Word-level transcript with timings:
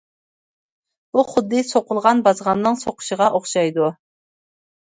بۇ 1.17 1.25
خۇددى 1.33 1.61
سوقۇلغان 1.73 2.25
بازغاننىڭ 2.29 2.81
سوقۇشىغا 2.85 3.29
ئوخشايدۇ. 3.37 3.93